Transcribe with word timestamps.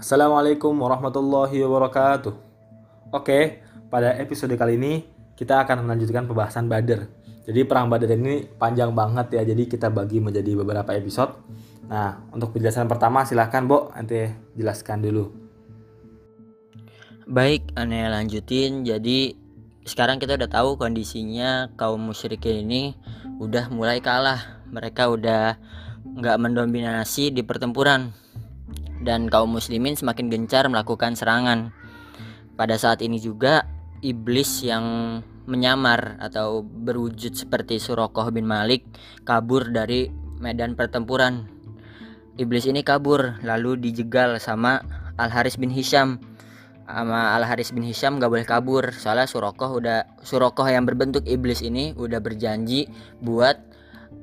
Assalamualaikum 0.00 0.72
warahmatullahi 0.80 1.60
wabarakatuh. 1.60 2.32
Oke, 3.12 3.60
pada 3.92 4.16
episode 4.16 4.56
kali 4.56 4.80
ini 4.80 5.04
kita 5.36 5.60
akan 5.60 5.84
melanjutkan 5.84 6.24
pembahasan 6.24 6.72
Badar. 6.72 7.04
Jadi 7.44 7.68
perang 7.68 7.92
Badar 7.92 8.16
ini 8.16 8.48
panjang 8.48 8.96
banget 8.96 9.36
ya, 9.36 9.44
jadi 9.44 9.68
kita 9.68 9.92
bagi 9.92 10.16
menjadi 10.16 10.56
beberapa 10.56 10.96
episode. 10.96 11.36
Nah, 11.92 12.16
untuk 12.32 12.56
penjelasan 12.56 12.88
pertama 12.88 13.28
silahkan 13.28 13.60
Bo, 13.68 13.92
nanti 13.92 14.24
jelaskan 14.56 15.04
dulu. 15.04 15.36
Baik, 17.28 17.68
aneh 17.76 18.08
lanjutin. 18.08 18.88
Jadi 18.88 19.36
sekarang 19.84 20.16
kita 20.16 20.40
udah 20.40 20.48
tahu 20.48 20.80
kondisinya 20.80 21.76
kaum 21.76 22.00
musyrikin 22.00 22.64
ini 22.64 22.96
udah 23.36 23.68
mulai 23.68 24.00
kalah. 24.00 24.64
Mereka 24.72 25.12
udah 25.12 25.60
nggak 26.16 26.40
mendominasi 26.40 27.36
di 27.36 27.44
pertempuran 27.44 28.16
dan 29.00 29.26
kaum 29.32 29.56
muslimin 29.56 29.96
semakin 29.96 30.28
gencar 30.28 30.68
melakukan 30.68 31.16
serangan. 31.16 31.72
Pada 32.54 32.76
saat 32.76 33.00
ini 33.00 33.16
juga 33.16 33.64
iblis 34.04 34.64
yang 34.64 35.18
menyamar 35.48 36.20
atau 36.20 36.62
berwujud 36.62 37.34
seperti 37.34 37.80
Surokoh 37.80 38.28
bin 38.30 38.46
Malik 38.46 38.84
kabur 39.24 39.72
dari 39.72 40.12
medan 40.38 40.76
pertempuran. 40.76 41.48
Iblis 42.36 42.68
ini 42.68 42.80
kabur 42.86 43.40
lalu 43.44 43.76
dijegal 43.80 44.40
sama 44.40 44.80
Al 45.20 45.28
Haris 45.28 45.60
bin 45.60 45.68
Hisham. 45.72 46.20
Sama 46.86 47.36
Al 47.36 47.44
Haris 47.46 47.70
bin 47.70 47.86
Hisham 47.86 48.18
gak 48.18 48.30
boleh 48.30 48.46
kabur 48.46 48.94
soalnya 48.94 49.26
Surokoh 49.28 49.78
udah 49.80 50.06
Surokoh 50.22 50.66
yang 50.66 50.86
berbentuk 50.86 51.26
iblis 51.26 51.62
ini 51.62 51.92
udah 51.94 52.18
berjanji 52.18 52.90
buat 53.22 53.58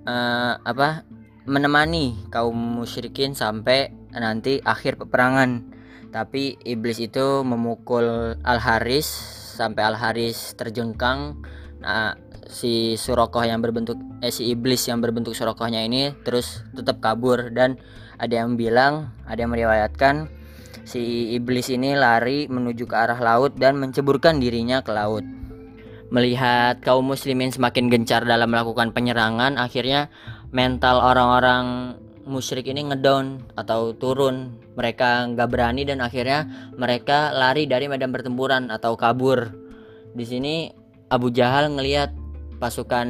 uh, 0.08 0.60
apa 0.62 1.08
menemani 1.48 2.14
kaum 2.30 2.54
musyrikin 2.54 3.34
sampai 3.34 3.96
nanti 4.12 4.60
akhir 4.62 5.00
peperangan. 5.00 5.74
Tapi 6.12 6.60
iblis 6.64 7.00
itu 7.00 7.44
memukul 7.44 8.36
Al 8.44 8.60
Haris 8.60 9.08
sampai 9.56 9.82
Al 9.88 9.96
Haris 9.96 10.54
terjengkang. 10.60 11.40
Nah, 11.80 12.20
si 12.48 12.96
Surokoh 12.96 13.44
yang 13.44 13.60
berbentuk 13.60 14.00
eh 14.24 14.32
si 14.32 14.52
iblis 14.52 14.88
yang 14.88 15.04
berbentuk 15.04 15.36
Surokohnya 15.36 15.84
ini 15.84 16.16
terus 16.24 16.64
tetap 16.76 17.04
kabur 17.04 17.52
dan 17.52 17.80
ada 18.18 18.34
yang 18.34 18.58
bilang, 18.58 19.14
ada 19.30 19.46
yang 19.46 19.54
meriwayatkan 19.54 20.32
si 20.88 21.36
iblis 21.36 21.68
ini 21.68 21.94
lari 21.94 22.48
menuju 22.48 22.88
ke 22.88 22.96
arah 22.96 23.20
laut 23.20 23.54
dan 23.60 23.76
menceburkan 23.78 24.40
dirinya 24.40 24.82
ke 24.82 24.96
laut. 24.96 25.28
Melihat 26.08 26.80
kaum 26.80 27.04
muslimin 27.04 27.52
semakin 27.52 27.92
gencar 27.92 28.24
dalam 28.24 28.48
melakukan 28.48 28.96
penyerangan, 28.96 29.60
akhirnya 29.60 30.08
mental 30.52 31.04
orang-orang 31.04 31.98
musyrik 32.28 32.68
ini 32.68 32.92
ngedown 32.92 33.42
atau 33.56 33.96
turun. 33.96 34.52
Mereka 34.76 35.34
nggak 35.34 35.50
berani 35.50 35.88
dan 35.88 36.04
akhirnya 36.04 36.70
mereka 36.76 37.34
lari 37.34 37.66
dari 37.66 37.88
medan 37.88 38.12
pertempuran 38.12 38.70
atau 38.70 38.94
kabur. 39.00 39.50
Di 40.14 40.26
sini 40.28 40.70
Abu 41.08 41.32
Jahal 41.32 41.74
ngelihat 41.74 42.14
pasukan 42.58 43.08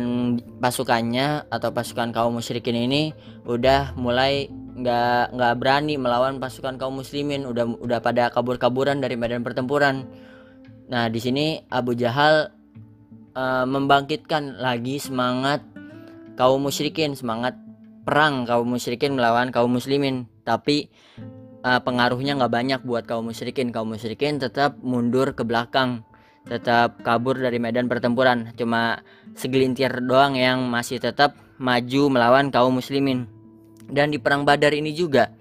pasukannya 0.60 1.50
atau 1.50 1.72
pasukan 1.72 2.12
kaum 2.12 2.36
musyrikin 2.38 2.76
ini 2.76 3.16
udah 3.48 3.96
mulai 3.96 4.52
nggak 4.78 5.34
nggak 5.34 5.54
berani 5.58 5.98
melawan 5.98 6.38
pasukan 6.38 6.78
kaum 6.78 7.02
muslimin. 7.02 7.44
Udah 7.44 7.68
udah 7.68 8.00
pada 8.00 8.30
kabur-kaburan 8.32 9.02
dari 9.02 9.20
medan 9.20 9.44
pertempuran. 9.44 10.08
Nah 10.88 11.12
di 11.12 11.20
sini 11.20 11.60
Abu 11.68 11.98
Jahal 12.00 12.54
uh, 13.36 13.66
membangkitkan 13.68 14.62
lagi 14.64 15.04
semangat 15.04 15.77
kaum 16.38 16.62
musyrikin 16.62 17.18
semangat 17.18 17.58
perang 18.08 18.48
kaum 18.48 18.70
musyrikin 18.70 19.18
melawan 19.18 19.52
kaum 19.52 19.74
muslimin. 19.74 20.30
Tapi 20.48 20.88
uh, 21.66 21.84
pengaruhnya 21.84 22.40
nggak 22.40 22.54
banyak 22.54 22.82
buat 22.88 23.04
kaum 23.04 23.28
musyrikin. 23.28 23.76
Kaum 23.76 23.92
musyrikin 23.92 24.40
tetap 24.40 24.80
mundur 24.80 25.36
ke 25.36 25.44
belakang 25.44 26.08
tetap 26.48 27.04
kabur 27.04 27.36
dari 27.36 27.60
medan 27.60 27.92
pertempuran. 27.92 28.56
Cuma 28.56 29.04
segelintir 29.36 29.92
doang 30.00 30.40
yang 30.40 30.64
masih 30.72 31.04
tetap 31.04 31.36
maju 31.60 32.08
melawan 32.08 32.48
kaum 32.48 32.80
muslimin. 32.80 33.28
Dan 33.92 34.16
di 34.16 34.22
perang 34.22 34.48
Badar 34.48 34.72
ini 34.72 34.96
juga 34.96 35.36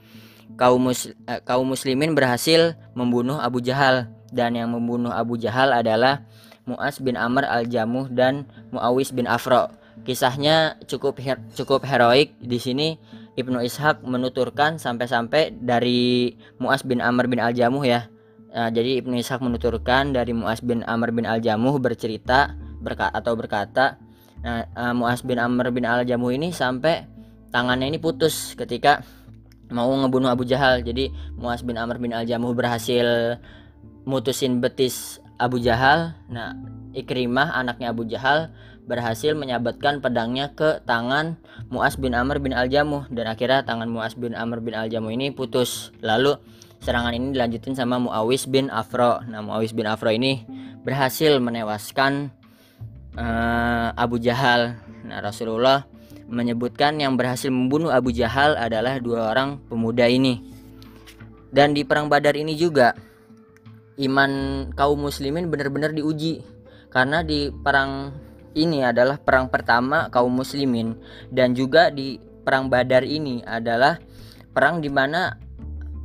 kaum 0.59 0.91
mus 0.91 1.07
uh, 1.07 1.39
kaum 1.47 1.71
muslimin 1.71 2.19
berhasil 2.19 2.75
membunuh 2.99 3.39
Abu 3.39 3.63
Jahal. 3.63 4.11
Dan 4.35 4.59
yang 4.59 4.75
membunuh 4.75 5.15
Abu 5.15 5.39
Jahal 5.39 5.71
adalah 5.71 6.27
Muas 6.67 6.99
bin 6.99 7.15
Amr 7.15 7.47
al-Jamuh 7.47 8.11
dan 8.11 8.51
Muawis 8.75 9.15
bin 9.15 9.31
Afro 9.31 9.71
Kisahnya 10.05 10.77
cukup 10.85 11.19
her 11.25 11.41
cukup 11.57 11.83
heroik 11.89 12.37
di 12.39 12.61
sini 12.61 13.01
Ibnu 13.37 13.61
Ishaq 13.61 14.01
menuturkan 14.05 14.81
sampai-sampai 14.81 15.61
dari 15.61 16.33
Muas 16.57 16.81
bin 16.85 17.05
Amr 17.05 17.29
bin 17.29 17.37
Al-Jamuh 17.37 17.85
ya. 17.85 18.09
Nah, 18.57 18.73
jadi 18.73 19.05
Ibnu 19.05 19.13
Ishaq 19.21 19.45
menuturkan 19.45 20.17
dari 20.17 20.33
Muas 20.33 20.65
bin 20.65 20.81
Amr 20.89 21.13
bin 21.13 21.29
Al-Jamuh 21.29 21.77
bercerita 21.77 22.57
berka 22.81 23.13
atau 23.13 23.37
berkata 23.37 24.01
nah, 24.41 24.65
uh, 24.73 24.95
Muas 24.97 25.21
bin 25.21 25.37
Amr 25.37 25.69
bin 25.69 25.85
Al-Jamuh 25.85 26.33
ini 26.33 26.49
sampai 26.49 27.05
tangannya 27.53 27.93
ini 27.93 28.01
putus 28.01 28.57
ketika 28.57 29.05
mau 29.69 29.93
ngebunuh 29.93 30.33
Abu 30.33 30.49
Jahal. 30.49 30.81
Jadi 30.81 31.13
Muas 31.37 31.61
bin 31.61 31.77
Amr 31.77 32.01
bin 32.01 32.17
Al-Jamuh 32.17 32.57
berhasil 32.57 33.37
mutusin 34.09 34.65
betis 34.65 35.21
Abu 35.37 35.61
Jahal. 35.61 36.17
Nah, 36.33 36.57
Ikrimah 36.97 37.53
anaknya 37.53 37.93
Abu 37.93 38.09
Jahal 38.09 38.49
berhasil 38.87 39.35
menyabatkan 39.35 39.99
pedangnya 39.99 40.55
ke 40.55 40.81
tangan 40.87 41.37
Muas 41.69 41.99
bin 41.99 42.15
Amr 42.15 42.39
bin 42.39 42.55
Al-Jamuh 42.55 43.11
dan 43.11 43.27
akhirnya 43.27 43.67
tangan 43.67 43.91
Muas 43.91 44.15
bin 44.15 44.33
Amr 44.33 44.63
bin 44.63 44.79
Al-Jamuh 44.79 45.11
ini 45.11 45.35
putus. 45.35 45.91
Lalu 46.01 46.39
serangan 46.81 47.13
ini 47.13 47.35
dilanjutin 47.35 47.75
sama 47.75 47.99
Muawis 47.99 48.47
bin 48.47 48.71
Afro. 48.71 49.19
Nah, 49.27 49.43
Muawis 49.43 49.75
bin 49.75 49.91
Afro 49.91 50.09
ini 50.15 50.47
berhasil 50.87 51.43
menewaskan 51.43 52.31
uh, 53.19 53.91
Abu 53.99 54.23
Jahal. 54.23 54.79
Nah, 55.03 55.19
Rasulullah 55.19 55.91
menyebutkan 56.31 56.99
yang 56.99 57.19
berhasil 57.19 57.51
membunuh 57.51 57.91
Abu 57.91 58.15
Jahal 58.15 58.55
adalah 58.55 59.03
dua 59.03 59.35
orang 59.35 59.59
pemuda 59.67 60.07
ini. 60.07 60.43
Dan 61.51 61.75
di 61.75 61.83
perang 61.83 62.07
Badar 62.07 62.39
ini 62.39 62.55
juga 62.55 62.95
iman 63.97 64.31
kaum 64.77 65.09
muslimin 65.09 65.49
benar-benar 65.49 65.91
diuji 65.91 66.45
karena 66.93 67.25
di 67.25 67.49
perang 67.49 68.13
ini 68.57 68.81
adalah 68.81 69.21
perang 69.21 69.53
pertama 69.53 70.09
kaum 70.09 70.33
muslimin 70.33 70.97
dan 71.29 71.53
juga 71.53 71.93
di 71.93 72.17
perang 72.43 72.73
Badar 72.73 73.05
ini 73.05 73.45
adalah 73.45 74.01
perang 74.57 74.81
di 74.81 74.89
mana 74.89 75.37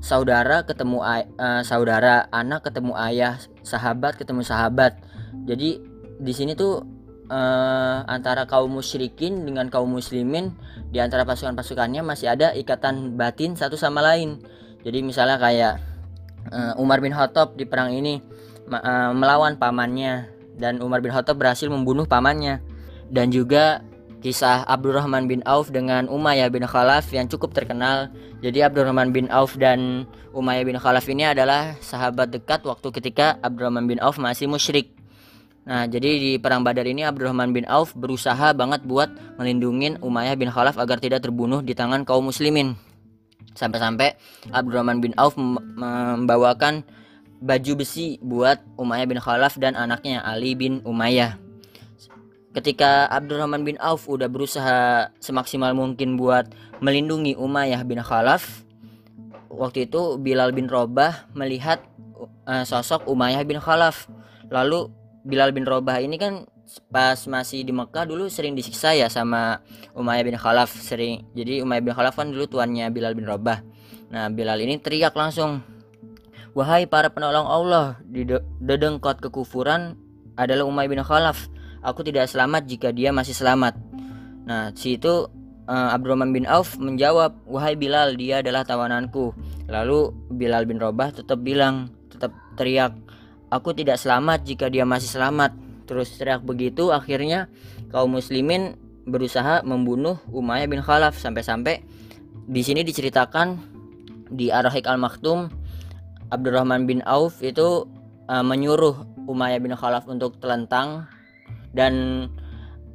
saudara 0.03 0.67
ketemu 0.67 0.99
uh, 0.99 1.61
saudara, 1.63 2.27
anak 2.33 2.67
ketemu 2.67 2.91
ayah, 2.99 3.39
sahabat 3.63 4.19
ketemu 4.19 4.43
sahabat. 4.43 4.99
Jadi 5.47 5.79
di 6.19 6.33
sini 6.35 6.57
tuh 6.57 6.83
uh, 7.31 8.03
antara 8.09 8.43
kaum 8.49 8.73
musyrikin 8.73 9.47
dengan 9.47 9.71
kaum 9.71 9.87
muslimin 9.87 10.51
di 10.91 10.99
antara 10.99 11.23
pasukan-pasukannya 11.23 12.03
masih 12.03 12.33
ada 12.33 12.51
ikatan 12.51 13.15
batin 13.15 13.55
satu 13.55 13.79
sama 13.79 14.03
lain. 14.03 14.41
Jadi 14.81 15.05
misalnya 15.05 15.37
kayak 15.37 15.73
uh, 16.49 16.81
Umar 16.81 16.99
bin 16.99 17.13
Khattab 17.13 17.53
di 17.53 17.69
perang 17.69 17.93
ini 17.93 18.19
uh, 18.73 19.13
melawan 19.13 19.61
pamannya 19.61 20.40
dan 20.57 20.81
Umar 20.83 20.99
bin 20.99 21.13
Khattab 21.13 21.39
berhasil 21.39 21.67
membunuh 21.69 22.07
pamannya 22.07 22.63
dan 23.11 23.29
juga 23.29 23.83
kisah 24.21 24.63
Abdurrahman 24.69 25.25
bin 25.25 25.41
Auf 25.49 25.73
dengan 25.73 26.05
Umayyah 26.05 26.53
bin 26.53 26.63
Khalaf 26.63 27.09
yang 27.09 27.25
cukup 27.25 27.57
terkenal. 27.57 28.13
Jadi 28.39 28.61
Abdurrahman 28.61 29.09
bin 29.09 29.27
Auf 29.33 29.57
dan 29.57 30.05
Umayyah 30.31 30.63
bin 30.63 30.77
Khalaf 30.77 31.09
ini 31.09 31.25
adalah 31.25 31.75
sahabat 31.81 32.29
dekat 32.29 32.61
waktu 32.63 32.87
ketika 32.93 33.41
Abdurrahman 33.41 33.89
bin 33.89 33.97
Auf 33.97 34.21
masih 34.21 34.45
musyrik. 34.45 34.93
Nah, 35.61 35.85
jadi 35.85 36.17
di 36.17 36.31
perang 36.41 36.65
Badar 36.65 36.89
ini 36.89 37.05
Abdurrahman 37.05 37.53
bin 37.53 37.65
Auf 37.69 37.93
berusaha 37.93 38.53
banget 38.53 38.81
buat 38.85 39.13
melindungi 39.37 40.01
Umayyah 40.01 40.37
bin 40.37 40.49
Khalaf 40.53 40.77
agar 40.77 41.01
tidak 41.01 41.25
terbunuh 41.25 41.65
di 41.65 41.73
tangan 41.73 42.05
kaum 42.05 42.29
muslimin. 42.29 42.77
Sampai-sampai 43.57 44.15
Abdurrahman 44.53 45.01
bin 45.01 45.13
Auf 45.17 45.35
membawakan 45.37 46.85
baju 47.41 47.81
besi 47.81 48.21
buat 48.21 48.61
Umayyah 48.77 49.07
bin 49.09 49.19
Khalaf 49.19 49.57
dan 49.57 49.73
anaknya 49.73 50.21
Ali 50.21 50.53
bin 50.53 50.79
Umayyah. 50.85 51.41
Ketika 52.53 53.09
Abdurrahman 53.09 53.65
bin 53.65 53.79
Auf 53.81 54.05
udah 54.05 54.29
berusaha 54.29 55.09
semaksimal 55.17 55.73
mungkin 55.73 56.19
buat 56.19 56.53
melindungi 56.83 57.33
Umayyah 57.33 57.81
bin 57.81 57.97
Khalaf, 57.97 58.63
waktu 59.49 59.89
itu 59.89 60.21
Bilal 60.21 60.53
bin 60.53 60.69
Robah 60.69 61.27
melihat 61.33 61.81
uh, 62.45 62.63
sosok 62.63 63.09
Umayyah 63.09 63.41
bin 63.43 63.57
Khalaf. 63.57 64.05
Lalu 64.51 64.91
Bilal 65.25 65.55
bin 65.55 65.65
Robah 65.65 65.97
ini 66.03 66.19
kan 66.19 66.45
pas 66.87 67.19
masih 67.27 67.67
di 67.67 67.75
Mekah 67.75 68.07
dulu 68.07 68.31
sering 68.31 68.55
disiksa 68.55 68.95
ya 68.95 69.07
sama 69.11 69.63
Umayyah 69.95 70.25
bin 70.27 70.37
Khalaf 70.37 70.71
sering. 70.75 71.23
Jadi 71.33 71.63
Umayyah 71.63 71.83
bin 71.83 71.93
Khalaf 71.95 72.19
kan 72.19 72.29
dulu 72.29 72.51
tuannya 72.51 72.91
Bilal 72.91 73.15
bin 73.15 73.25
Robah. 73.25 73.63
Nah, 74.11 74.27
Bilal 74.27 74.59
ini 74.59 74.75
teriak 74.75 75.15
langsung, 75.15 75.63
Wahai 76.51 76.83
para 76.83 77.07
penolong 77.07 77.47
Allah, 77.47 77.95
di 78.03 78.27
dedengkot 78.59 79.23
kekufuran 79.23 79.95
adalah 80.35 80.67
Umay 80.67 80.91
bin 80.91 80.99
Khalaf. 80.99 81.47
Aku 81.79 82.03
tidak 82.03 82.27
selamat 82.27 82.67
jika 82.67 82.91
dia 82.91 83.15
masih 83.15 83.31
selamat. 83.31 83.79
Nah, 84.43 84.75
si 84.75 84.99
itu 84.99 85.31
uh, 85.71 85.95
Abdurrahman 85.95 86.35
bin 86.35 86.43
Auf 86.43 86.75
menjawab, 86.75 87.39
"Wahai 87.47 87.79
Bilal, 87.79 88.19
dia 88.19 88.43
adalah 88.43 88.67
tawananku." 88.67 89.31
Lalu 89.71 90.11
Bilal 90.35 90.67
bin 90.67 90.75
Robah 90.75 91.15
tetap 91.15 91.39
bilang, 91.39 91.87
tetap 92.11 92.35
teriak, 92.59 92.99
"Aku 93.47 93.71
tidak 93.71 93.95
selamat 93.95 94.43
jika 94.43 94.67
dia 94.67 94.83
masih 94.83 95.07
selamat." 95.07 95.55
Terus 95.87 96.19
teriak 96.19 96.43
begitu, 96.43 96.91
akhirnya 96.91 97.47
kaum 97.95 98.11
muslimin 98.11 98.75
berusaha 99.07 99.63
membunuh 99.63 100.19
Umayyah 100.27 100.67
bin 100.67 100.83
Khalaf 100.83 101.15
sampai-sampai 101.15 101.79
di 102.43 102.59
sini 102.59 102.83
diceritakan 102.83 103.55
di 104.27 104.51
Ar-Rahiq 104.51 104.83
Al-Maktum 104.83 105.60
Abdurrahman 106.31 106.87
bin 106.87 107.03
Auf 107.03 107.43
itu 107.43 107.85
uh, 108.31 108.43
menyuruh 108.43 109.03
Umayyah 109.27 109.59
bin 109.59 109.75
Khalaf 109.75 110.07
untuk 110.07 110.39
telentang. 110.39 111.05
Dan 111.75 112.27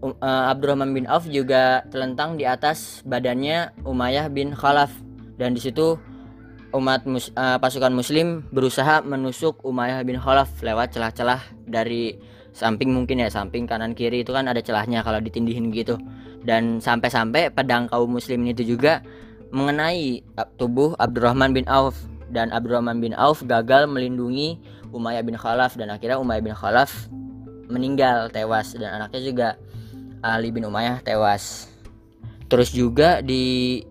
uh, 0.01 0.51
Abdurrahman 0.51 0.97
bin 0.97 1.05
Auf 1.05 1.29
juga 1.29 1.85
telentang 1.93 2.41
di 2.41 2.49
atas 2.49 3.05
badannya 3.05 3.77
Umayyah 3.85 4.33
bin 4.33 4.57
Khalaf. 4.57 4.91
Dan 5.37 5.53
di 5.53 5.61
situ 5.61 6.01
umat 6.73 7.05
mus, 7.05 7.29
uh, 7.37 7.61
pasukan 7.61 7.93
muslim 7.93 8.45
berusaha 8.53 9.05
menusuk 9.05 9.61
Umayyah 9.63 10.01
bin 10.03 10.17
Khalaf 10.17 10.49
lewat 10.65 10.97
celah-celah 10.97 11.41
dari 11.69 12.17
samping 12.57 12.89
mungkin 12.97 13.21
ya 13.21 13.29
samping 13.29 13.69
kanan 13.69 13.93
kiri 13.93 14.25
itu 14.25 14.33
kan 14.33 14.49
ada 14.49 14.65
celahnya 14.65 15.05
kalau 15.05 15.21
ditindihin 15.21 15.69
gitu. 15.77 16.01
Dan 16.41 16.81
sampai-sampai 16.81 17.53
pedang 17.53 17.85
kaum 17.93 18.17
muslimin 18.17 18.57
itu 18.57 18.65
juga 18.65 19.05
mengenai 19.53 20.25
tubuh 20.57 20.97
Abdurrahman 20.97 21.53
bin 21.53 21.69
Auf 21.69 22.16
dan 22.31 22.51
Abdurrahman 22.51 22.99
bin 22.99 23.13
Auf 23.15 23.45
gagal 23.47 23.87
melindungi 23.87 24.59
Umayyah 24.91 25.23
bin 25.23 25.37
Khalaf 25.37 25.75
dan 25.77 25.93
akhirnya 25.93 26.19
Umayyah 26.19 26.45
bin 26.45 26.55
Khalaf 26.57 27.11
meninggal 27.67 28.31
tewas 28.31 28.75
dan 28.79 29.03
anaknya 29.03 29.21
juga 29.23 29.49
Ali 30.23 30.51
bin 30.51 30.67
Umayyah 30.67 31.03
tewas. 31.03 31.71
Terus 32.47 32.71
juga 32.71 33.21
di 33.21 33.83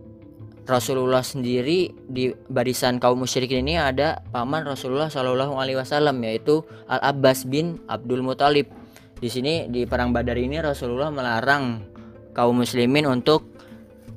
Rasulullah 0.66 1.22
sendiri 1.22 1.94
di 2.10 2.34
barisan 2.50 2.98
kaum 2.98 3.22
musyrikin 3.22 3.62
ini 3.62 3.78
ada 3.78 4.26
paman 4.34 4.66
Rasulullah 4.66 5.14
Shallallahu 5.14 5.62
Alaihi 5.62 5.78
Wasallam 5.78 6.18
yaitu 6.26 6.66
Al 6.90 7.14
Abbas 7.14 7.46
bin 7.46 7.78
Abdul 7.86 8.26
Muthalib. 8.26 8.74
Di 9.22 9.30
sini 9.30 9.70
di 9.70 9.86
perang 9.86 10.10
Badar 10.10 10.36
ini 10.42 10.58
Rasulullah 10.58 11.14
melarang 11.14 11.86
kaum 12.34 12.66
muslimin 12.66 13.06
untuk 13.06 13.46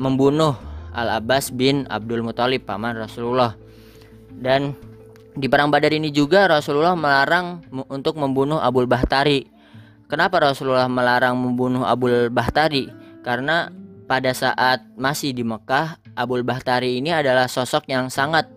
membunuh 0.01 0.57
Al 0.97 1.21
Abbas 1.21 1.53
bin 1.53 1.85
Abdul 1.85 2.25
Muthalib 2.25 2.65
paman 2.65 2.97
Rasulullah. 2.97 3.53
Dan 4.39 4.79
di 5.39 5.47
perang 5.47 5.71
Badar 5.71 5.95
ini 5.95 6.11
juga 6.15 6.47
Rasulullah 6.47 6.95
melarang 6.95 7.63
untuk 7.91 8.19
membunuh 8.19 8.63
Abul 8.63 8.87
Bahtari. 8.87 9.47
Kenapa 10.09 10.41
Rasulullah 10.41 10.89
melarang 10.89 11.37
membunuh 11.37 11.85
Abul 11.85 12.31
Bahtari? 12.31 12.89
Karena 13.23 13.69
pada 14.09 14.33
saat 14.33 14.89
masih 14.97 15.37
di 15.37 15.45
Mekah, 15.45 16.01
Abul 16.17 16.43
Bahtari 16.43 16.99
ini 16.99 17.13
adalah 17.13 17.47
sosok 17.47 17.87
yang 17.93 18.09
sangat 18.09 18.49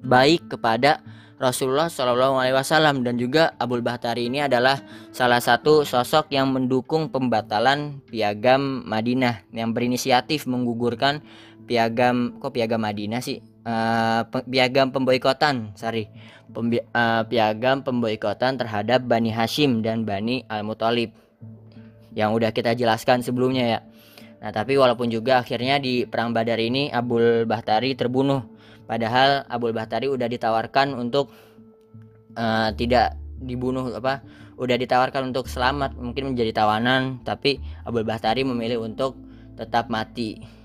baik 0.00 0.48
kepada 0.48 1.04
Rasulullah 1.38 1.86
Shallallahu 1.86 2.40
Alaihi 2.40 2.56
Wasallam. 2.56 3.06
Dan 3.06 3.20
juga 3.20 3.54
Abul 3.60 3.84
Bahtari 3.84 4.26
ini 4.26 4.42
adalah 4.42 4.80
salah 5.14 5.38
satu 5.38 5.86
sosok 5.86 6.34
yang 6.34 6.50
mendukung 6.50 7.12
pembatalan 7.12 8.02
piagam 8.08 8.82
Madinah 8.88 9.46
yang 9.54 9.70
berinisiatif 9.70 10.48
menggugurkan 10.50 11.22
piagam 11.68 12.40
kok 12.40 12.56
piagam 12.56 12.80
Madinah 12.80 13.20
sih 13.20 13.44
uh, 13.66 14.22
piagam 14.46 14.92
pemboikotan 14.92 15.72
sorry 15.74 16.10
Pembi 16.48 16.80
uh, 16.80 17.22
piagam 17.28 17.84
pemboikotan 17.84 18.56
terhadap 18.56 19.04
Bani 19.04 19.28
Hashim 19.28 19.84
dan 19.84 20.08
Bani 20.08 20.48
Al 20.48 20.64
Muthalib 20.64 21.12
yang 22.16 22.32
udah 22.32 22.50
kita 22.50 22.72
jelaskan 22.72 23.20
sebelumnya 23.20 23.64
ya. 23.68 23.80
Nah 24.40 24.50
tapi 24.50 24.80
walaupun 24.80 25.12
juga 25.12 25.44
akhirnya 25.44 25.76
di 25.76 26.08
perang 26.08 26.32
Badar 26.32 26.56
ini 26.56 26.88
Abul 26.88 27.44
Bahtari 27.44 27.92
terbunuh, 27.92 28.42
padahal 28.88 29.44
Abul 29.46 29.76
Bahtari 29.76 30.08
udah 30.08 30.24
ditawarkan 30.24 30.96
untuk 30.96 31.30
uh, 32.34 32.72
tidak 32.74 33.14
dibunuh 33.38 33.92
apa, 33.94 34.24
udah 34.56 34.76
ditawarkan 34.78 35.30
untuk 35.30 35.46
selamat 35.46 35.94
mungkin 36.00 36.34
menjadi 36.34 36.64
tawanan, 36.64 37.22
tapi 37.28 37.60
Abul 37.84 38.08
Bahtari 38.08 38.42
memilih 38.42 38.82
untuk 38.82 39.20
tetap 39.54 39.92
mati. 39.92 40.57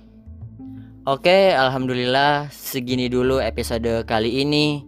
Oke, 1.03 1.51
alhamdulillah 1.51 2.47
segini 2.47 3.11
dulu 3.11 3.43
episode 3.43 4.07
kali 4.07 4.39
ini. 4.39 4.87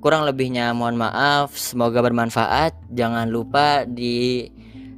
Kurang 0.00 0.24
lebihnya 0.24 0.72
mohon 0.72 0.96
maaf, 0.96 1.52
semoga 1.52 2.00
bermanfaat. 2.00 2.72
Jangan 2.88 3.28
lupa 3.28 3.84
di 3.84 4.48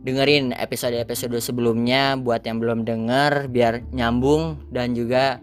dengerin 0.06 0.54
episode-episode 0.54 1.42
sebelumnya 1.42 2.14
buat 2.14 2.46
yang 2.46 2.62
belum 2.62 2.86
denger 2.86 3.50
biar 3.50 3.82
nyambung 3.90 4.62
dan 4.70 4.94
juga 4.94 5.42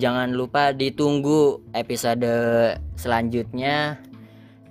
jangan 0.00 0.32
lupa 0.32 0.72
ditunggu 0.72 1.60
episode 1.76 2.24
selanjutnya 2.96 4.00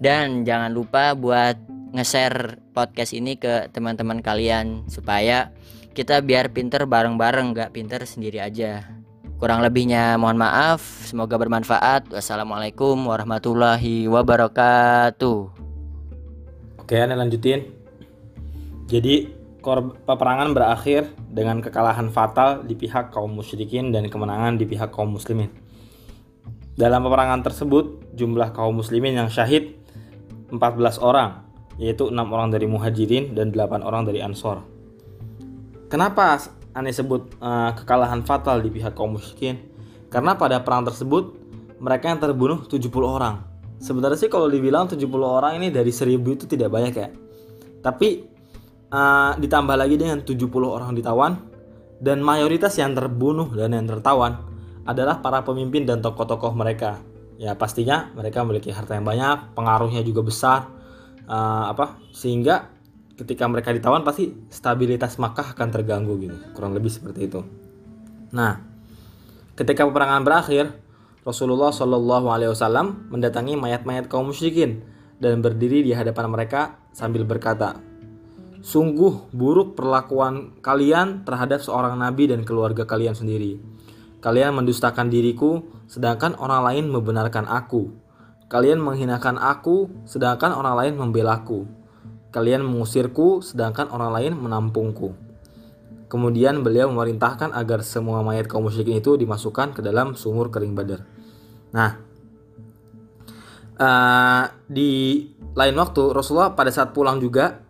dan 0.01 0.50
jangan 0.50 0.74
lupa 0.74 1.13
buat 1.13 1.62
nge-share 1.94 2.57
podcast 2.74 3.13
ini 3.13 3.38
ke 3.38 3.69
teman-teman 3.69 4.25
kalian 4.25 4.89
supaya 4.89 5.54
kita 5.94 6.25
biar 6.25 6.50
pinter 6.57 6.89
bareng-bareng 6.89 7.54
gak 7.54 7.77
pinter 7.77 8.01
sendiri 8.10 8.42
aja. 8.42 8.99
Kurang 9.39 9.63
lebihnya 9.63 10.19
mohon 10.19 10.36
maaf, 10.36 10.83
semoga 11.07 11.39
bermanfaat. 11.39 12.12
Wassalamualaikum 12.12 13.00
warahmatullahi 13.07 14.03
wabarakatuh. 14.12 15.39
Oke, 16.83 17.00
Anda 17.00 17.15
lanjutin. 17.15 17.71
Jadi, 18.91 19.31
peperangan 20.03 20.51
berakhir 20.51 21.15
dengan 21.31 21.63
kekalahan 21.63 22.12
fatal 22.12 22.68
di 22.68 22.75
pihak 22.75 23.15
kaum 23.15 23.31
musyrikin 23.31 23.95
dan 23.95 24.12
kemenangan 24.12 24.59
di 24.59 24.68
pihak 24.68 24.91
kaum 24.91 25.15
muslimin. 25.15 25.47
Dalam 26.75 27.00
peperangan 27.07 27.39
tersebut, 27.39 28.12
jumlah 28.19 28.51
kaum 28.51 28.75
muslimin 28.75 29.24
yang 29.24 29.31
syahid 29.31 29.80
14 30.51 31.00
orang, 31.00 31.47
yaitu 31.80 32.12
enam 32.12 32.27
orang 32.36 32.51
dari 32.51 32.68
muhajirin 32.68 33.39
dan 33.39 33.56
8 33.56 33.88
orang 33.88 34.03
dari 34.03 34.19
ansor. 34.19 34.68
Kenapa 35.88 36.36
aneh 36.74 36.94
sebut 36.94 37.33
uh, 37.42 37.74
kekalahan 37.74 38.21
fatal 38.21 38.62
di 38.62 38.69
pihak 38.69 38.94
kaum 38.94 39.18
musyrikin 39.18 39.57
karena 40.10 40.38
pada 40.38 40.62
perang 40.62 40.86
tersebut 40.86 41.38
mereka 41.80 42.12
yang 42.12 42.19
terbunuh 42.19 42.68
70 42.68 42.92
orang. 43.06 43.45
Sebenarnya 43.80 44.19
sih 44.19 44.27
kalau 44.27 44.51
dibilang 44.51 44.92
70 44.92 45.07
orang 45.24 45.56
ini 45.56 45.71
dari 45.71 45.89
1000 45.89 46.19
itu 46.19 46.45
tidak 46.45 46.68
banyak 46.68 46.94
ya. 46.94 47.10
Tapi 47.80 48.27
uh, 48.92 49.31
ditambah 49.39 49.75
lagi 49.80 49.95
dengan 49.95 50.19
70 50.19 50.36
orang 50.68 50.92
ditawan 50.92 51.39
dan 52.04 52.19
mayoritas 52.19 52.75
yang 52.75 52.92
terbunuh 52.92 53.48
dan 53.56 53.72
yang 53.72 53.88
tertawan 53.88 54.44
adalah 54.83 55.24
para 55.24 55.45
pemimpin 55.48 55.88
dan 55.88 56.03
tokoh-tokoh 56.03 56.51
mereka. 56.51 57.00
Ya 57.39 57.55
pastinya 57.55 58.12
mereka 58.17 58.44
memiliki 58.44 58.74
harta 58.75 59.00
yang 59.00 59.08
banyak, 59.08 59.55
pengaruhnya 59.55 60.03
juga 60.03 60.27
besar. 60.27 60.60
Uh, 61.29 61.70
apa 61.70 62.01
sehingga 62.10 62.74
ketika 63.20 63.44
mereka 63.52 63.76
ditawan 63.76 64.08
pasti 64.08 64.32
stabilitas 64.48 65.20
Makkah 65.20 65.52
akan 65.52 65.68
terganggu 65.76 66.16
gitu 66.24 66.38
kurang 66.56 66.72
lebih 66.72 66.88
seperti 66.88 67.28
itu. 67.28 67.44
Nah 68.32 68.64
ketika 69.60 69.84
peperangan 69.84 70.24
berakhir 70.24 70.72
Rasulullah 71.28 71.76
Shallallahu 71.76 72.32
Alaihi 72.32 72.56
Wasallam 72.56 73.12
mendatangi 73.12 73.60
mayat-mayat 73.60 74.08
kaum 74.08 74.32
musyrikin 74.32 74.88
dan 75.20 75.44
berdiri 75.44 75.84
di 75.84 75.92
hadapan 75.92 76.32
mereka 76.32 76.80
sambil 76.96 77.28
berkata 77.28 77.84
sungguh 78.64 79.36
buruk 79.36 79.76
perlakuan 79.76 80.56
kalian 80.64 81.28
terhadap 81.28 81.60
seorang 81.60 82.00
nabi 82.00 82.32
dan 82.32 82.48
keluarga 82.48 82.88
kalian 82.88 83.16
sendiri. 83.16 83.60
Kalian 84.20 84.56
mendustakan 84.56 85.12
diriku 85.12 85.64
sedangkan 85.92 86.36
orang 86.40 86.64
lain 86.72 86.86
membenarkan 86.92 87.48
aku. 87.48 87.92
Kalian 88.52 88.80
menghinakan 88.80 89.40
aku 89.40 89.92
sedangkan 90.08 90.56
orang 90.56 90.76
lain 90.76 90.94
membelaku 91.00 91.78
Kalian 92.29 92.62
mengusirku, 92.62 93.41
sedangkan 93.41 93.89
orang 93.89 94.12
lain 94.13 94.33
menampungku. 94.38 95.17
Kemudian 96.09 96.65
beliau 96.65 96.89
memerintahkan 96.89 97.53
agar 97.53 97.86
semua 97.86 98.25
mayat 98.25 98.50
kaum 98.50 98.65
musyrikin 98.65 98.98
itu 98.98 99.13
dimasukkan 99.13 99.77
ke 99.77 99.81
dalam 99.86 100.17
sumur 100.17 100.50
kering 100.50 100.74
badar. 100.74 101.05
Nah, 101.69 102.01
uh, 103.77 104.43
di 104.65 105.25
lain 105.53 105.75
waktu 105.77 106.01
Rasulullah 106.09 106.57
pada 106.57 106.74
saat 106.74 106.98
pulang 106.98 107.21
juga, 107.21 107.62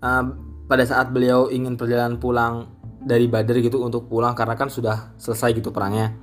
uh, 0.00 0.24
pada 0.64 0.84
saat 0.88 1.12
beliau 1.12 1.52
ingin 1.52 1.76
perjalanan 1.76 2.16
pulang 2.16 2.64
dari 3.02 3.26
Badar 3.28 3.58
gitu 3.60 3.82
untuk 3.82 4.08
pulang 4.08 4.32
karena 4.32 4.56
kan 4.56 4.72
sudah 4.72 5.12
selesai 5.20 5.52
gitu 5.58 5.68
perangnya. 5.68 6.16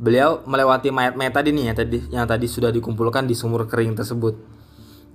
Beliau 0.00 0.46
melewati 0.46 0.94
mayat-mayat 0.94 1.34
tadi 1.34 1.50
nih 1.52 1.64
yang 1.72 1.76
tadi 1.76 1.98
yang 2.14 2.26
tadi 2.28 2.46
sudah 2.46 2.70
dikumpulkan 2.70 3.26
di 3.26 3.34
sumur 3.34 3.66
kering 3.66 3.98
tersebut. 3.98 4.38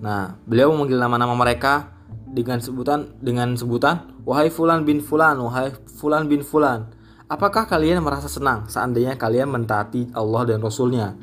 Nah, 0.04 0.36
beliau 0.44 0.76
memanggil 0.76 1.00
nama-nama 1.00 1.32
mereka 1.40 1.95
dengan 2.32 2.60
sebutan 2.60 3.16
dengan 3.24 3.56
sebutan 3.56 4.12
wahai 4.28 4.52
fulan 4.52 4.84
bin 4.84 5.00
fulan 5.00 5.40
wahai 5.40 5.72
fulan 6.00 6.28
bin 6.28 6.44
fulan 6.44 6.92
apakah 7.32 7.66
kalian 7.66 8.04
merasa 8.04 8.28
senang 8.28 8.68
seandainya 8.68 9.16
kalian 9.16 9.50
mentaati 9.50 10.12
Allah 10.14 10.44
dan 10.50 10.60
Rasulnya 10.60 11.16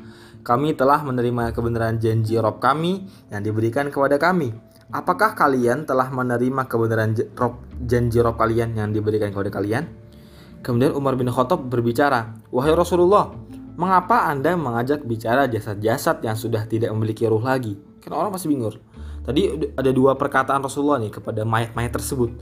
kami 0.43 0.75
telah 0.75 0.99
menerima 1.05 1.55
kebenaran 1.55 2.01
janji 2.01 2.35
Rob 2.35 2.59
kami 2.59 3.07
yang 3.29 3.41
diberikan 3.45 3.87
kepada 3.93 4.19
kami 4.19 4.51
apakah 4.91 5.37
kalian 5.37 5.85
telah 5.87 6.11
menerima 6.11 6.67
kebenaran 6.67 7.15
Rob, 7.37 7.63
janji 7.85 8.19
Rob 8.19 8.35
kalian 8.35 8.75
yang 8.75 8.89
diberikan 8.91 9.29
kepada 9.29 9.53
kalian 9.53 10.03
Kemudian 10.63 10.95
Umar 10.95 11.19
bin 11.19 11.27
Khattab 11.27 11.67
berbicara, 11.67 12.39
"Wahai 12.47 12.71
Rasulullah, 12.71 13.35
mengapa 13.75 14.31
Anda 14.31 14.55
mengajak 14.55 15.03
bicara 15.03 15.43
jasad-jasad 15.51 16.23
yang 16.23 16.39
sudah 16.39 16.63
tidak 16.71 16.87
memiliki 16.95 17.27
ruh 17.27 17.43
lagi?" 17.43 17.75
Kan 17.99 18.15
orang 18.15 18.31
pasti 18.31 18.47
bingung. 18.47 18.71
Tadi 19.23 19.71
ada 19.79 19.91
dua 19.95 20.19
perkataan 20.19 20.59
Rasulullah 20.59 20.99
nih 20.99 21.15
kepada 21.15 21.47
mayat-mayat 21.47 21.95
tersebut. 21.95 22.35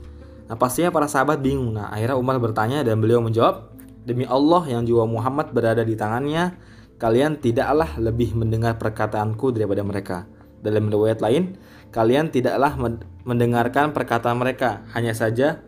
Nah, 0.50 0.58
pastinya 0.58 0.90
para 0.90 1.06
sahabat 1.06 1.38
bingung. 1.38 1.78
Nah, 1.78 1.94
akhirnya 1.94 2.18
Umar 2.18 2.42
bertanya 2.42 2.82
dan 2.82 2.98
beliau 2.98 3.22
menjawab, 3.22 3.70
"Demi 4.02 4.26
Allah 4.26 4.66
yang 4.66 4.82
jiwa 4.82 5.06
Muhammad 5.06 5.54
berada 5.54 5.86
di 5.86 5.94
tangannya, 5.94 6.58
kalian 6.98 7.38
tidaklah 7.38 7.86
lebih 8.02 8.34
mendengar 8.34 8.76
perkataanku 8.82 9.54
daripada 9.54 9.86
mereka." 9.86 10.26
Dalam 10.62 10.90
riwayat 10.90 11.22
lain, 11.22 11.58
kalian 11.94 12.34
tidaklah 12.34 12.74
mendengarkan 13.22 13.94
perkataan 13.94 14.38
mereka, 14.38 14.82
hanya 14.94 15.14
saja 15.14 15.62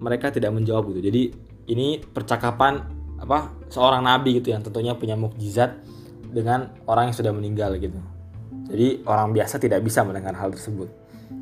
mereka 0.00 0.32
tidak 0.32 0.52
menjawab 0.56 0.92
gitu. 0.92 1.08
Jadi 1.08 1.22
ini 1.68 2.00
percakapan 2.00 2.84
apa 3.16 3.52
seorang 3.72 4.04
nabi 4.04 4.40
gitu 4.40 4.52
yang 4.52 4.60
tentunya 4.60 4.92
punya 4.92 5.16
mukjizat 5.16 5.80
dengan 6.28 6.72
orang 6.84 7.12
yang 7.12 7.16
sudah 7.16 7.32
meninggal 7.32 7.72
gitu. 7.80 7.96
Jadi 8.66 9.06
orang 9.06 9.30
biasa 9.30 9.62
tidak 9.62 9.82
bisa 9.86 10.02
mendengar 10.02 10.34
hal 10.34 10.50
tersebut. 10.50 10.90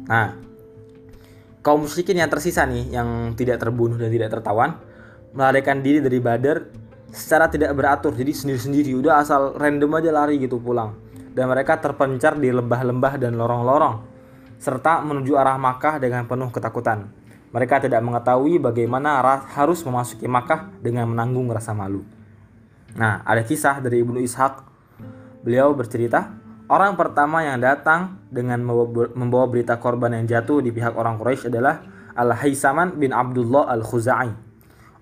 Nah, 0.09 0.37
kaum 1.65 1.89
musyrikin 1.89 2.21
yang 2.21 2.29
tersisa 2.29 2.69
nih 2.69 2.93
yang 2.93 3.33
tidak 3.33 3.61
terbunuh 3.61 3.97
dan 3.97 4.13
tidak 4.13 4.29
tertawan 4.33 4.77
melarikan 5.35 5.81
diri 5.81 5.99
dari 6.05 6.21
Badar 6.21 6.69
secara 7.11 7.49
tidak 7.49 7.73
beratur. 7.73 8.13
Jadi 8.15 8.33
sendiri-sendiri 8.33 8.93
udah 8.95 9.25
asal 9.25 9.57
random 9.57 9.91
aja 9.99 10.11
lari 10.13 10.37
gitu 10.39 10.61
pulang. 10.61 10.95
Dan 11.35 11.51
mereka 11.51 11.83
terpencar 11.83 12.39
di 12.39 12.55
lembah-lembah 12.55 13.19
dan 13.19 13.35
lorong-lorong 13.35 14.15
serta 14.63 15.03
menuju 15.03 15.35
arah 15.35 15.59
Makkah 15.59 15.99
dengan 15.99 16.25
penuh 16.31 16.49
ketakutan. 16.55 17.11
Mereka 17.51 17.83
tidak 17.83 18.03
mengetahui 18.03 18.63
bagaimana 18.63 19.19
harus 19.55 19.83
memasuki 19.83 20.27
Makkah 20.31 20.75
dengan 20.79 21.11
menanggung 21.11 21.47
rasa 21.51 21.75
malu. 21.75 22.07
Nah, 22.95 23.23
ada 23.27 23.43
kisah 23.43 23.83
dari 23.83 24.03
Ibnu 24.03 24.23
Ishaq. 24.23 24.75
Beliau 25.43 25.75
bercerita, 25.75 26.31
orang 26.69 26.97
pertama 26.97 27.45
yang 27.45 27.61
datang 27.61 28.25
dengan 28.33 28.63
membawa 29.15 29.47
berita 29.49 29.77
korban 29.77 30.17
yang 30.17 30.25
jatuh 30.25 30.65
di 30.65 30.71
pihak 30.73 30.97
orang 30.97 31.21
Quraisy 31.21 31.53
adalah 31.53 31.85
Al-Haisaman 32.15 32.97
bin 32.97 33.11
Abdullah 33.11 33.69
Al-Khuzai. 33.75 34.31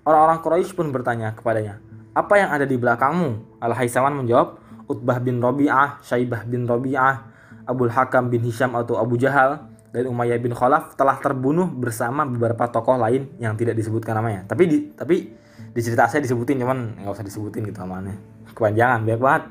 Orang-orang 0.03 0.39
Quraisy 0.43 0.73
pun 0.75 0.91
bertanya 0.91 1.31
kepadanya, 1.37 1.79
"Apa 2.11 2.41
yang 2.41 2.49
ada 2.51 2.65
di 2.67 2.75
belakangmu?" 2.75 3.61
Al-Haisaman 3.63 4.17
menjawab, 4.19 4.59
"Utbah 4.89 5.21
bin 5.23 5.39
Rabi'ah, 5.39 6.03
Syaibah 6.03 6.43
bin 6.43 6.67
Rabi'ah, 6.67 7.31
Abul 7.63 7.93
Hakam 7.93 8.27
bin 8.27 8.43
Hisham 8.43 8.75
atau 8.75 8.99
Abu 8.99 9.15
Jahal, 9.15 9.71
dan 9.93 10.09
Umayyah 10.09 10.41
bin 10.41 10.57
Khalaf 10.57 10.97
telah 10.97 11.21
terbunuh 11.21 11.69
bersama 11.69 12.25
beberapa 12.25 12.65
tokoh 12.65 12.97
lain 12.97 13.29
yang 13.37 13.53
tidak 13.53 13.77
disebutkan 13.77 14.17
namanya. 14.17 14.41
Tapi 14.49 14.63
di 14.65 14.77
tapi 14.97 15.29
di 15.53 15.81
cerita 15.85 16.09
saya 16.09 16.25
disebutin 16.25 16.57
cuman 16.65 17.05
nggak 17.05 17.13
usah 17.13 17.21
disebutin 17.21 17.61
gitu 17.69 17.77
namanya. 17.77 18.17
Kepanjangan 18.57 19.05
biar 19.05 19.19
banget. 19.21 19.43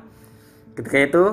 Ketika 0.75 0.97
itu 0.99 1.23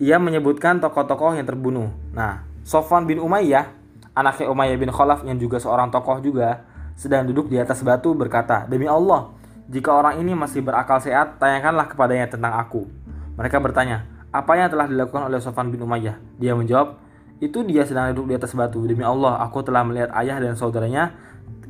ia 0.00 0.16
menyebutkan 0.16 0.80
tokoh-tokoh 0.80 1.36
yang 1.36 1.44
terbunuh. 1.44 1.92
Nah, 2.16 2.48
Sofwan 2.64 3.04
bin 3.04 3.20
Umayyah, 3.20 3.68
anaknya 4.16 4.48
Umayyah 4.48 4.78
bin 4.80 4.88
Khalaf 4.88 5.22
yang 5.28 5.36
juga 5.36 5.60
seorang 5.60 5.92
tokoh 5.92 6.24
juga, 6.24 6.64
sedang 6.96 7.28
duduk 7.28 7.52
di 7.52 7.60
atas 7.60 7.84
batu 7.84 8.16
berkata, 8.16 8.64
"Demi 8.64 8.88
Allah, 8.88 9.28
jika 9.68 9.92
orang 9.92 10.16
ini 10.24 10.32
masih 10.32 10.64
berakal 10.64 11.04
sehat, 11.04 11.36
tanyakanlah 11.36 11.92
kepadanya 11.92 12.32
tentang 12.32 12.56
aku." 12.56 12.88
Mereka 13.36 13.60
bertanya, 13.60 14.08
"Apa 14.32 14.56
yang 14.56 14.72
telah 14.72 14.88
dilakukan 14.88 15.28
oleh 15.28 15.36
Sofwan 15.36 15.68
bin 15.68 15.84
Umayyah?" 15.84 16.16
Dia 16.40 16.56
menjawab, 16.56 16.96
itu 17.44 17.60
dia 17.68 17.84
sedang 17.84 18.16
duduk 18.16 18.32
di 18.32 18.34
atas 18.40 18.56
batu. 18.56 18.80
Demi 18.88 19.04
Allah, 19.04 19.36
aku 19.44 19.60
telah 19.60 19.84
melihat 19.84 20.16
ayah 20.16 20.40
dan 20.40 20.56
saudaranya 20.56 21.12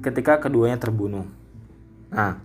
ketika 0.06 0.38
keduanya 0.38 0.78
terbunuh. 0.78 1.26
Nah, 2.14 2.38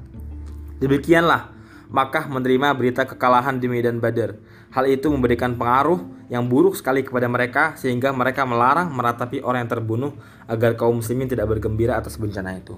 demikianlah 0.81 1.53
Makkah 1.85 2.25
menerima 2.25 2.73
berita 2.73 3.05
kekalahan 3.05 3.61
di 3.61 3.69
Medan 3.69 4.01
Badar. 4.01 4.35
Hal 4.75 4.91
itu 4.91 5.07
memberikan 5.07 5.55
pengaruh 5.55 6.03
yang 6.27 6.51
buruk 6.51 6.75
sekali 6.75 6.99
kepada 6.99 7.31
mereka 7.31 7.79
sehingga 7.79 8.11
mereka 8.11 8.43
melarang 8.43 8.91
meratapi 8.91 9.39
orang 9.39 9.63
yang 9.63 9.71
terbunuh 9.71 10.11
agar 10.51 10.75
kaum 10.75 10.99
muslimin 10.99 11.31
tidak 11.31 11.47
bergembira 11.47 11.95
atas 11.95 12.19
bencana 12.19 12.59
itu. 12.59 12.75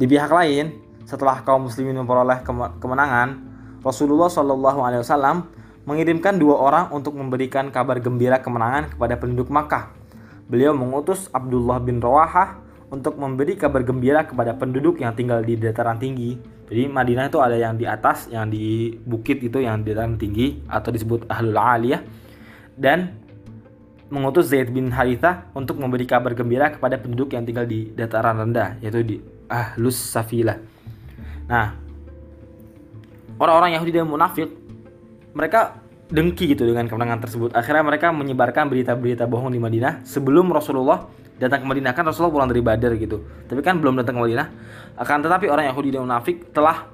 Di 0.00 0.08
pihak 0.08 0.32
lain, 0.32 0.80
setelah 1.04 1.44
kaum 1.44 1.68
muslimin 1.68 1.92
memperoleh 1.92 2.40
kemenangan, 2.80 3.36
Rasulullah 3.84 4.32
Shallallahu 4.32 4.80
alaihi 4.80 5.04
wasallam 5.04 5.52
mengirimkan 5.84 6.40
dua 6.40 6.56
orang 6.56 6.88
untuk 6.96 7.12
memberikan 7.20 7.68
kabar 7.68 8.00
gembira 8.00 8.40
kemenangan 8.40 8.96
kepada 8.96 9.20
penduduk 9.20 9.52
Makkah. 9.52 9.92
Beliau 10.48 10.72
mengutus 10.72 11.28
Abdullah 11.36 11.84
bin 11.84 12.00
Rawahah 12.00 12.64
untuk 12.88 13.20
memberi 13.20 13.60
kabar 13.60 13.84
gembira 13.84 14.24
kepada 14.24 14.56
penduduk 14.56 15.04
yang 15.04 15.12
tinggal 15.12 15.44
di 15.44 15.60
dataran 15.60 16.00
tinggi. 16.00 16.40
Jadi 16.68 16.84
Madinah 16.84 17.32
itu 17.32 17.40
ada 17.40 17.56
yang 17.56 17.80
di 17.80 17.88
atas, 17.88 18.28
yang 18.28 18.52
di 18.52 18.92
bukit 19.00 19.40
itu 19.40 19.64
yang 19.64 19.80
di 19.80 19.96
dataran 19.96 20.20
tinggi 20.20 20.60
atau 20.68 20.92
disebut 20.92 21.24
Ahlul 21.24 21.56
Aliyah 21.56 22.00
dan 22.76 23.16
mengutus 24.12 24.52
Zaid 24.52 24.72
bin 24.72 24.92
Harithah 24.92 25.48
untuk 25.56 25.80
memberi 25.80 26.04
kabar 26.04 26.32
gembira 26.36 26.72
kepada 26.72 27.00
penduduk 27.00 27.32
yang 27.32 27.44
tinggal 27.44 27.64
di 27.64 27.92
dataran 27.92 28.36
rendah 28.36 28.76
yaitu 28.84 29.00
di 29.00 29.16
Ahlus 29.48 29.96
Safilah. 29.96 30.60
Nah, 31.48 31.72
orang-orang 33.40 33.76
Yahudi 33.76 33.92
dan 33.96 34.04
munafik 34.04 34.52
mereka 35.32 35.80
dengki 36.08 36.56
gitu 36.56 36.64
dengan 36.64 36.88
kemenangan 36.88 37.20
tersebut. 37.24 37.50
Akhirnya 37.52 37.84
mereka 37.84 38.12
menyebarkan 38.12 38.68
berita-berita 38.68 39.28
bohong 39.28 39.52
di 39.52 39.60
Madinah 39.60 40.04
sebelum 40.08 40.48
Rasulullah 40.48 41.04
datang 41.38 41.62
ke 41.62 41.66
Madinah 41.66 41.94
kan 41.94 42.04
Rasulullah 42.04 42.34
pulang 42.34 42.50
dari 42.50 42.62
Badar 42.62 42.92
gitu. 42.98 43.22
Tapi 43.46 43.62
kan 43.62 43.78
belum 43.78 43.98
datang 43.98 44.18
ke 44.18 44.22
Madinah. 44.28 44.48
Akan 44.98 45.22
tetapi 45.22 45.46
orang 45.46 45.70
Yahudi 45.70 45.94
dan 45.94 46.04
munafik 46.04 46.50
telah 46.50 46.90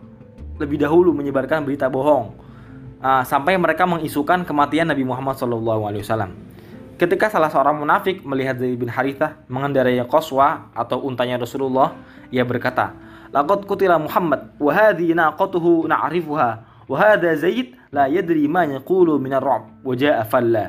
lebih 0.61 0.79
dahulu 0.79 1.11
menyebarkan 1.17 1.67
berita 1.67 1.91
bohong 1.91 2.37
uh, 3.03 3.23
sampai 3.27 3.59
mereka 3.59 3.89
mengisukan 3.89 4.47
kematian 4.47 4.87
Nabi 4.87 5.03
Muhammad 5.03 5.35
SAW. 5.35 6.31
Ketika 6.95 7.27
salah 7.27 7.51
seorang 7.51 7.83
munafik 7.83 8.23
melihat 8.23 8.55
Zaid 8.55 8.79
bin 8.79 8.87
Harithah 8.87 9.43
mengendarai 9.51 9.99
Qaswa 10.07 10.71
atau 10.71 11.03
untanya 11.03 11.43
Rasulullah, 11.43 11.99
ia 12.31 12.47
berkata, 12.47 12.95
"Laqad 13.35 13.67
qutila 13.67 13.99
Muhammad 13.99 14.55
wa 14.63 14.71
hadhihi 14.71 15.19
naqatuhu 15.19 15.91
na'rifuha." 15.91 16.75
Wahada 16.85 17.33
Zaid 17.33 17.73
la 17.89 18.13
yadri 18.13 18.45
ma 18.45 18.69
yaqulu 18.69 19.17
min 19.17 19.33
ar-ra'b 19.33 19.81
wa. 19.81 20.65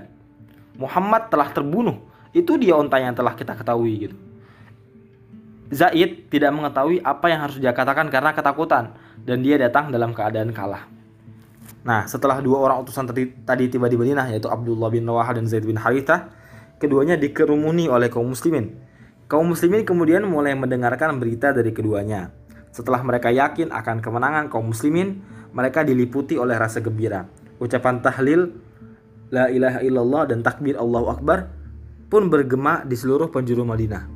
Muhammad 0.75 1.27
telah 1.27 1.51
terbunuh. 1.51 1.99
Itu 2.35 2.59
dia 2.59 2.75
onta 2.75 2.99
yang 2.99 3.15
telah 3.15 3.31
kita 3.31 3.55
ketahui 3.55 4.11
gitu. 4.11 4.15
Zaid 5.71 6.27
tidak 6.27 6.51
mengetahui 6.51 6.99
apa 6.99 7.25
yang 7.31 7.47
harus 7.47 7.57
dia 7.57 7.71
katakan 7.71 8.11
karena 8.11 8.35
ketakutan 8.35 8.91
dan 9.23 9.39
dia 9.39 9.55
datang 9.55 9.89
dalam 9.89 10.11
keadaan 10.11 10.51
kalah. 10.51 10.85
Nah, 11.87 12.03
setelah 12.05 12.43
dua 12.43 12.59
orang 12.59 12.83
utusan 12.83 13.07
tadi, 13.07 13.31
tadi 13.47 13.71
tiba 13.71 13.87
di 13.87 13.95
Madinah 13.95 14.35
yaitu 14.35 14.51
Abdullah 14.51 14.91
bin 14.91 15.07
Rawah 15.07 15.31
dan 15.31 15.47
Zaid 15.47 15.63
bin 15.63 15.79
Harithah, 15.79 16.27
keduanya 16.77 17.15
dikerumuni 17.15 17.87
oleh 17.87 18.11
kaum 18.11 18.29
muslimin. 18.29 18.77
Kaum 19.31 19.49
muslimin 19.49 19.87
kemudian 19.87 20.27
mulai 20.27 20.53
mendengarkan 20.53 21.17
berita 21.17 21.55
dari 21.55 21.71
keduanya. 21.71 22.35
Setelah 22.75 23.01
mereka 23.01 23.31
yakin 23.31 23.71
akan 23.71 24.03
kemenangan 24.03 24.51
kaum 24.51 24.69
muslimin, 24.69 25.23
mereka 25.55 25.87
diliputi 25.87 26.35
oleh 26.35 26.59
rasa 26.59 26.83
gembira. 26.83 27.25
Ucapan 27.57 28.03
tahlil 28.03 28.51
la 29.31 29.47
ilaha 29.47 29.79
illallah 29.81 30.23
dan 30.29 30.43
takbir 30.43 30.75
Allahu 30.75 31.15
Akbar 31.15 31.54
pun 32.07 32.29
bergema 32.29 32.85
di 32.85 32.93
seluruh 32.97 33.29
penjuru 33.29 33.65
Madinah. 33.65 34.07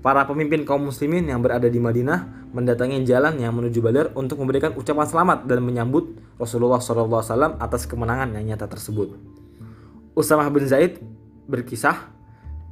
Para 0.00 0.24
pemimpin 0.24 0.64
kaum 0.64 0.88
muslimin 0.88 1.28
yang 1.28 1.44
berada 1.44 1.68
di 1.68 1.76
Madinah 1.76 2.50
mendatangi 2.56 3.04
jalan 3.04 3.36
yang 3.36 3.52
menuju 3.52 3.84
Badar 3.84 4.06
untuk 4.16 4.40
memberikan 4.40 4.72
ucapan 4.72 5.04
selamat 5.04 5.44
dan 5.44 5.60
menyambut 5.60 6.16
Rasulullah 6.40 6.80
SAW 6.80 7.60
atas 7.60 7.84
kemenangan 7.84 8.32
yang 8.32 8.56
nyata 8.56 8.64
tersebut. 8.64 9.20
Usamah 10.16 10.48
bin 10.48 10.64
Zaid 10.64 11.04
berkisah, 11.44 12.08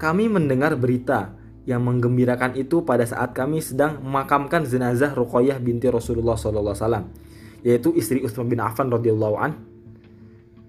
kami 0.00 0.32
mendengar 0.32 0.72
berita 0.72 1.36
yang 1.68 1.84
menggembirakan 1.84 2.56
itu 2.56 2.80
pada 2.80 3.04
saat 3.04 3.36
kami 3.36 3.60
sedang 3.60 4.00
memakamkan 4.00 4.64
jenazah 4.64 5.12
Ruqayyah 5.12 5.60
binti 5.60 5.92
Rasulullah 5.92 6.32
SAW 6.32 7.28
yaitu 7.62 7.90
istri 7.98 8.22
Utsman 8.22 8.46
bin 8.46 8.62
Affan 8.62 8.88
radhiyallahu 8.88 9.36
an. 9.38 9.58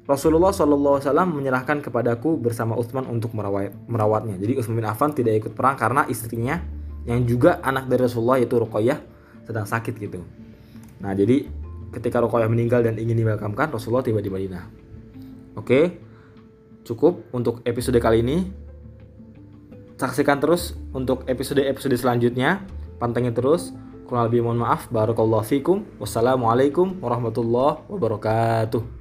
Rasulullah 0.09 0.49
SAW 0.49 1.05
menyerahkan 1.29 1.85
kepadaku 1.85 2.41
bersama 2.41 2.73
Utsman 2.73 3.05
untuk 3.05 3.37
merawat, 3.37 3.77
merawatnya. 3.85 4.41
Jadi 4.41 4.57
Utsman 4.57 4.81
bin 4.81 4.89
Affan 4.89 5.13
tidak 5.13 5.37
ikut 5.45 5.53
perang 5.53 5.77
karena 5.77 6.09
istrinya 6.09 6.57
yang 7.05 7.29
juga 7.29 7.61
anak 7.61 7.85
dari 7.85 8.09
Rasulullah 8.09 8.41
yaitu 8.41 8.57
Ruqayyah 8.57 8.97
sedang 9.45 9.69
sakit 9.69 9.93
gitu. 10.01 10.25
Nah 11.05 11.13
jadi 11.13 11.45
ketika 11.93 12.25
Ruqayyah 12.25 12.49
meninggal 12.49 12.81
dan 12.81 12.97
ingin 12.97 13.21
dimakamkan 13.21 13.69
Rasulullah 13.69 14.01
tiba 14.01 14.17
di 14.17 14.33
Madinah. 14.33 14.65
Oke, 15.53 16.01
cukup 16.89 17.29
untuk 17.29 17.61
episode 17.69 18.01
kali 18.01 18.25
ini. 18.25 18.49
Saksikan 20.01 20.41
terus 20.41 20.73
untuk 20.89 21.21
episode-episode 21.29 21.93
selanjutnya. 21.93 22.65
Pantengin 22.97 23.35
terus. 23.35 23.75
Kurang 24.09 24.25
lebih 24.25 24.41
mohon 24.41 24.57
maaf. 24.57 24.89
Barakallahu 24.89 25.45
fikum. 25.45 25.85
Wassalamualaikum 26.01 26.97
warahmatullahi 26.97 27.85
wabarakatuh. 27.91 28.98